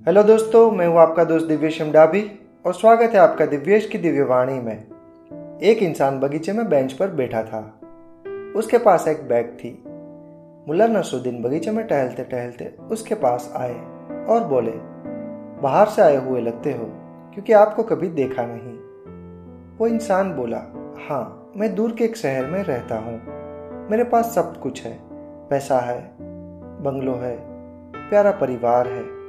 [0.00, 2.20] Hello दोस्तों, मैं हूँ आपका दोस्त दिव्येश डाभी
[2.66, 7.42] और स्वागत है आपका दिव्येश की दिव्यवाणी में। एक इंसान बगीचे में बेंच पर बैठा
[7.42, 7.60] था।
[8.56, 9.70] उसके पास एक बैग थी।
[10.68, 13.74] मुल्ला नसरुद्दीन बगीचे में टहलते टहलते उसके पास आए
[14.24, 14.72] और बोले,
[15.62, 16.84] बाहर से आए हुए लगते हो,
[17.34, 18.76] क्योंकि आपको कभी देखा नहीं।
[19.78, 20.62] वो इंसान बोला
[21.08, 23.20] हाँ मैं दूर के एक शहर में रहता हूँ।
[23.90, 24.98] मेरे पास सब कुछ है।
[25.50, 26.00] पैसा है,
[26.82, 27.36] बंगलो है,
[28.10, 29.23] प्यारा परिवार है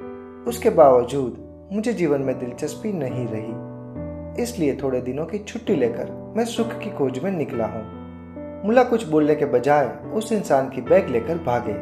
[0.47, 6.45] उसके बावजूद मुझे जीवन में दिलचस्पी नहीं रही। इसलिए थोड़े दिनों की छुट्टी लेकर मैं
[6.45, 11.07] सुख की खोज में निकला हूँ। मुला कुछ बोलने के बजाय उस इंसान की बैग
[11.07, 11.73] लेकर भागे।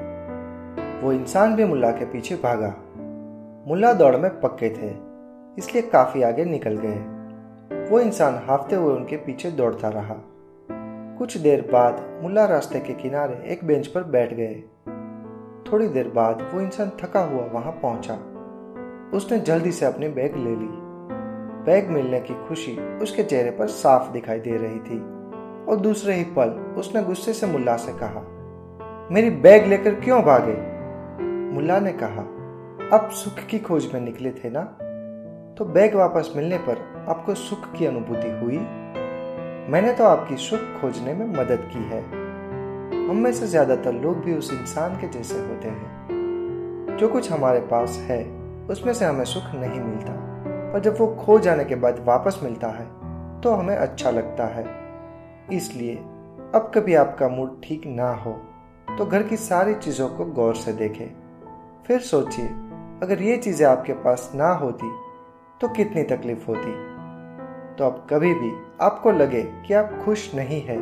[1.01, 2.73] वो इंसान भी मुला के पीछे भागा।
[3.67, 4.95] मुला दौड़ में पक्के थे,
[5.57, 10.15] इसलिए काफ़ी आगे निकल गए। वो इंसान हाफते हुए उनके पीछे दौड़ता रहा।
[11.17, 14.63] कुछ देर बाद मुल्ला रास्ते के किनारे एक बेंच पर बैठ गए।
[15.71, 18.19] थोड़ी देर बाद वो इंसान थका हुआ वहाँ पहुँचा।
[19.13, 20.67] उसने जल्दी से अपनी बैग ले ली।
[21.65, 24.99] बैग मिलने की खुशी उसके चेहरे पर साफ़ दिखाई दे रही थी
[25.65, 28.21] और दूसरे ही पल उसने गुस्से से मुल्ला से कहा,
[29.11, 30.55] मेरी बैग लेकर क्यों भागे?
[31.53, 32.21] मुल्ला ने कहा
[32.97, 34.61] अब सुख की खोज में निकले थे ना?
[35.57, 38.57] तो बैग वापस मिलने पर आपको सुख की अनुभूति हुई?
[39.71, 42.01] मैंने तो आपकी सुख खोजने में मदद की है।
[43.09, 47.59] हम में से ज़्यादातर लोग भी उस इंसान के जैसे होते हैं, जो कुछ हमारे
[47.71, 48.23] पास है
[48.69, 50.13] उसमें से हमें सुख नहीं मिलता।
[50.73, 52.85] पर जब वो खो जाने के बाद वापस मिलता है
[53.41, 54.65] तो हमें अच्छा लगता है।
[55.51, 55.95] इसलिए,
[56.55, 58.31] अब कभी आपका मूड ठीक ना हो
[58.97, 61.07] तो घर की सारी चीज़ों को गौर से देखें।
[61.87, 62.45] फिर सोचिए,
[63.03, 64.91] अगर ये चीज़ें आपके पास ना होती
[65.61, 66.71] तो कितनी तकलीफ़ होती।
[67.75, 70.77] तो अब कभी भी आपको लगे कि आप खुश नहीं है,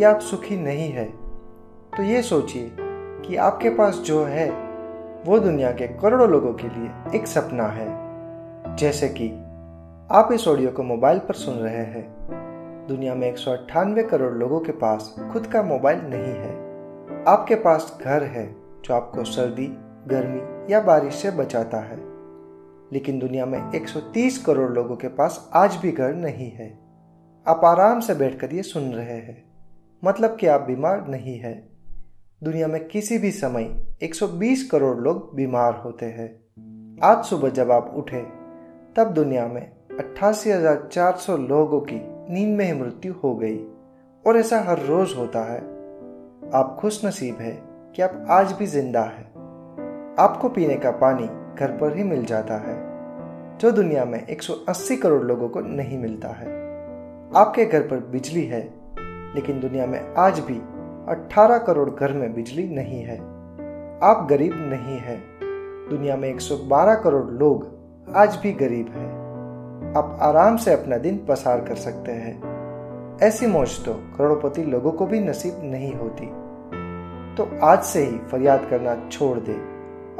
[0.00, 1.04] या आप सुखी नहीं है
[1.96, 2.70] तो ये सोचिए
[3.22, 4.48] कि आपके पास जो है
[5.26, 7.86] वो दुनिया के करोड़ों लोगों के लिए एक सपना है।
[8.76, 9.30] जैसे कि
[10.14, 12.16] आप इस ऑडियो को मोबाइल पर सुन रहे हैं।
[12.88, 16.52] दुनिया में एक सौ अट्ठानवे करोड़ लोगों के पास खुद का मोबाइल नहीं है।
[17.28, 19.66] आपके पास घर है, जो आपको सर्दी,
[20.06, 21.96] गर्मी या बारिश से बचाता है।
[22.92, 26.78] लेकिन दुनिया में 130 करोड़ लोगों के पास आज भी घर नहीं है।
[27.48, 29.44] आप आराम से बैठकर ये सुन रहे हैं।
[30.04, 31.75] मतलब कि आप बीमार नहीं है।
[32.42, 36.44] दुनिया में किसी भी समय 120 करोड़ लोग बीमार होते हैं।
[37.02, 38.20] आज सुबह जब आप उठे,
[38.96, 39.62] तब दुनिया में
[39.98, 40.52] अट्ठासी
[41.46, 42.00] लोगों की
[42.34, 43.56] नींद में ही मृत्यु हो गई,
[44.26, 45.58] और ऐसा हर रोज होता है।
[46.54, 47.62] आप खुश नसीब है
[47.96, 49.24] कि आप आज भी ज़िंदा है।
[50.18, 51.26] आपको पीने का पानी
[51.60, 52.76] घर पर ही मिल जाता है,
[53.58, 56.48] जो दुनिया में 180 करोड़ लोगों को नहीं मिलता है।
[57.36, 58.74] आपके घर पर बिजली है,
[59.34, 60.75] लेकिन दुनिया में आज भी
[61.08, 63.16] 18 करोड़ घर में बिजली नहीं है।
[64.02, 65.16] आप गरीब नहीं है।
[65.90, 71.60] दुनिया में 112 करोड़ लोग आज भी गरीब हैं। आप आराम से अपना दिन पसार
[71.60, 76.26] कर सकते हैं। ऐसी मौज तो करोड़पति लोगों को भी नसीब नहीं होती।
[77.36, 79.56] तो आज से ही फरियाद करना छोड़ दे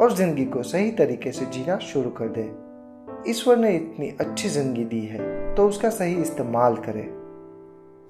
[0.03, 2.51] और ज़िंदगी को सही तरीके से जीना शुरू कर दे।
[3.31, 7.07] ईश्वर ने इतनी अच्छी ज़िंदगी दी है तो उसका सही इस्तेमाल करें।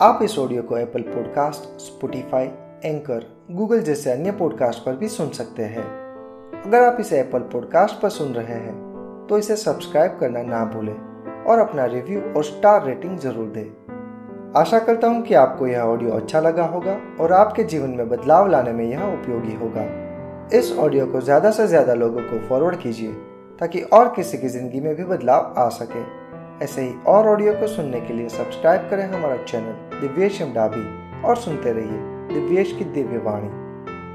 [0.00, 2.50] आप इस ऑडियो को Apple podcast Spotify
[2.86, 5.84] Anchor Google जैसे अन्य पॉडकास्ट पर भी सुन सकते हैं।
[6.62, 11.44] अगर आप इसे एप्पल पॉडकास्ट पर सुन रहे हैं तो इसे सब्सक्राइब करना ना भूलें
[11.44, 16.10] और अपना रिव्यू और स्टार रेटिंग ज़रूर दें। आशा करता हूँ कि आपको यह ऑडियो
[16.10, 19.86] अच्छा लगा होगा और आपके जीवन में बदलाव लाने में यह उपयोगी होगा।
[20.58, 23.12] इस ऑडियो को ज़्यादा से ज़्यादा लोगों को फॉरवर्ड कीजिए,
[23.60, 26.04] ताकि और किसी की ज़िंदगी में भी बदलाव आ सके।
[26.64, 31.36] ऐसे ही और ऑडियो को सुनने के लिए सब्सक्राइब करें हमारा चैनल दिव्येश डाबी और
[31.36, 33.48] सुनते रहिए। दिव्येश की दिव्य वाणी।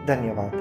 [0.06, 0.61] धन्यवाद।